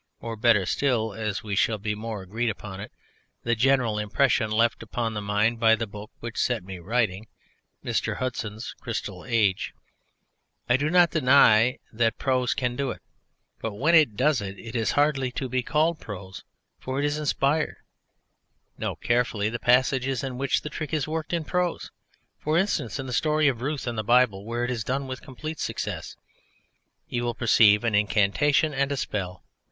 Or, 0.19 0.35
better 0.35 0.65
still, 0.65 1.13
as 1.13 1.43
we 1.43 1.55
shall 1.55 1.77
be 1.77 1.93
more 1.93 2.23
agreed 2.23 2.49
upon 2.49 2.79
it, 2.79 2.91
the 3.43 3.53
general 3.53 3.99
impression 3.99 4.49
left 4.49 4.81
upon 4.81 5.13
the 5.13 5.21
mind 5.21 5.59
by 5.59 5.75
the 5.75 5.85
book 5.85 6.09
which 6.21 6.39
set 6.39 6.63
me 6.63 6.79
writing 6.79 7.27
Mr. 7.85 8.17
Hudson's 8.17 8.73
Crystal 8.81 9.23
Age. 9.25 9.75
I 10.67 10.75
do 10.75 10.89
not 10.89 11.11
deny 11.11 11.77
that 11.93 12.17
prose 12.17 12.55
can 12.55 12.75
do 12.75 12.89
it, 12.89 13.03
but 13.59 13.73
when 13.75 13.93
it 13.93 14.17
does 14.17 14.41
it, 14.41 14.57
it 14.57 14.75
is 14.75 14.93
hardly 14.93 15.31
to 15.33 15.47
be 15.47 15.61
called 15.61 15.99
prose, 15.99 16.43
for 16.79 16.97
it 16.97 17.05
is 17.05 17.19
inspired. 17.19 17.77
Note 18.79 19.01
carefully 19.01 19.49
the 19.49 19.59
passages 19.59 20.23
in 20.23 20.39
which 20.39 20.61
the 20.61 20.69
trick 20.71 20.93
is 20.93 21.07
worked 21.07 21.31
in 21.31 21.43
prose 21.43 21.91
(for 22.39 22.57
instance, 22.57 22.97
in 22.97 23.05
the 23.05 23.13
story 23.13 23.47
of 23.47 23.61
Ruth 23.61 23.85
in 23.87 23.97
the 23.97 24.03
Bible, 24.03 24.45
where 24.45 24.63
it 24.65 24.71
is 24.71 24.83
done 24.83 25.05
with 25.05 25.21
complete 25.21 25.59
success), 25.59 26.15
you 27.07 27.23
will 27.23 27.35
perceive 27.35 27.83
an 27.83 27.93
incantation 27.93 28.73
and 28.73 28.91
a 28.91 28.97
spell. 28.97 29.43